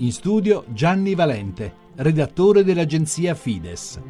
[0.00, 4.00] In studio Gianni Valente, redattore dell'agenzia Fides.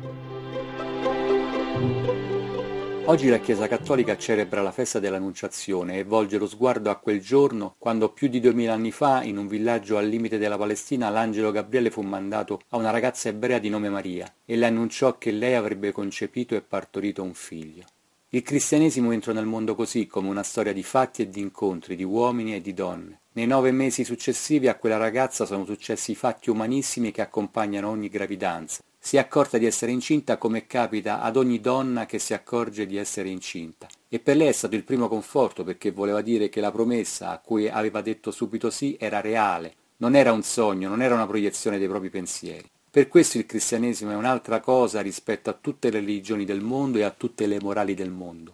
[3.06, 7.74] Oggi la Chiesa Cattolica celebra la festa dell'Annunciazione e volge lo sguardo a quel giorno
[7.76, 11.90] quando più di duemila anni fa, in un villaggio al limite della Palestina, l'angelo Gabriele
[11.90, 15.90] fu mandato a una ragazza ebrea di nome Maria e le annunciò che lei avrebbe
[15.90, 17.82] concepito e partorito un figlio.
[18.28, 22.04] Il cristianesimo entrò nel mondo così, come una storia di fatti e di incontri, di
[22.04, 23.22] uomini e di donne.
[23.40, 28.82] Nei nove mesi successivi a quella ragazza sono successi fatti umanissimi che accompagnano ogni gravidanza.
[28.98, 32.98] Si è accorta di essere incinta come capita ad ogni donna che si accorge di
[32.98, 33.86] essere incinta.
[34.10, 37.38] E per lei è stato il primo conforto perché voleva dire che la promessa a
[37.38, 41.78] cui aveva detto subito sì era reale, non era un sogno, non era una proiezione
[41.78, 42.68] dei propri pensieri.
[42.90, 47.04] Per questo il cristianesimo è un'altra cosa rispetto a tutte le religioni del mondo e
[47.04, 48.52] a tutte le morali del mondo.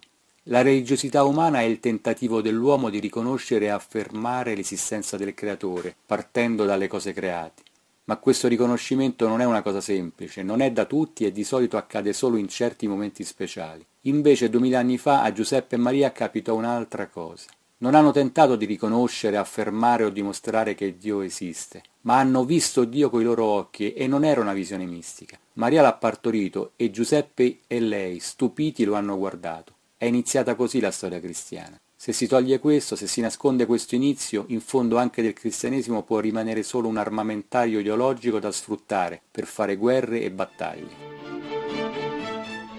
[0.49, 6.63] La religiosità umana è il tentativo dell'uomo di riconoscere e affermare l'esistenza del creatore, partendo
[6.63, 7.63] dalle cose create.
[8.05, 11.75] Ma questo riconoscimento non è una cosa semplice, non è da tutti e di solito
[11.75, 13.85] accade solo in certi momenti speciali.
[14.03, 17.49] Invece duemila anni fa a Giuseppe e Maria capitò un'altra cosa.
[17.79, 23.09] Non hanno tentato di riconoscere, affermare o dimostrare che Dio esiste, ma hanno visto Dio
[23.09, 25.37] coi loro occhi e non era una visione mistica.
[25.55, 29.75] Maria l'ha partorito e Giuseppe e lei, stupiti, lo hanno guardato.
[29.99, 31.75] È iniziata così la storia cristiana.
[31.95, 36.19] Se si toglie questo, se si nasconde questo inizio, in fondo anche del cristianesimo può
[36.19, 41.15] rimanere solo un armamentario ideologico da sfruttare per fare guerre e battaglie.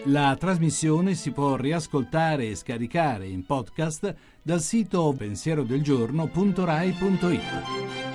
[0.04, 8.07] La trasmissione si può riascoltare e scaricare in podcast dal sito pensierodelgiorno.rai.it.